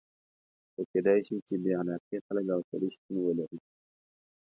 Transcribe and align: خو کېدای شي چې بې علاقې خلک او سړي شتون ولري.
خو 0.73 0.81
کېدای 0.91 1.19
شي 1.27 1.35
چې 1.47 1.55
بې 1.63 1.73
علاقې 1.81 2.17
خلک 2.25 2.45
او 2.55 2.61
سړي 2.69 2.89
شتون 2.95 3.15
ولري. 3.21 3.59